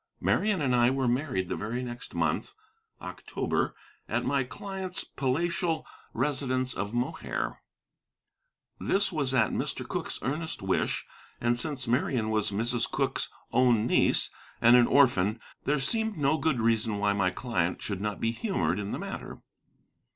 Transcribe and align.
Marian 0.19 0.63
and 0.63 0.75
I 0.75 0.89
were 0.89 1.07
married 1.07 1.47
the 1.47 1.55
very 1.55 1.83
next 1.83 2.15
month, 2.15 2.53
October, 3.01 3.75
at 4.09 4.25
my 4.25 4.43
client's 4.43 5.03
palatial 5.03 5.85
residence 6.11 6.73
of 6.73 6.91
Mohair. 6.91 7.61
This 8.79 9.11
was 9.11 9.31
at 9.35 9.51
Mr. 9.51 9.87
Cooke's 9.87 10.17
earnest 10.23 10.63
wish: 10.63 11.05
and 11.39 11.59
since 11.59 11.87
Marian 11.87 12.31
was 12.31 12.49
Mrs. 12.49 12.89
Cooke's 12.91 13.29
own 13.51 13.85
niece, 13.85 14.31
and 14.59 14.75
an 14.75 14.87
orphan, 14.87 15.39
there 15.65 15.79
seemed 15.79 16.17
no 16.17 16.39
good 16.39 16.59
reason 16.59 16.97
why 16.97 17.13
my 17.13 17.29
client 17.29 17.79
should 17.79 18.01
not 18.01 18.19
be 18.19 18.31
humored 18.31 18.79
in 18.79 18.93
the 18.93 18.97
matter. 18.97 19.37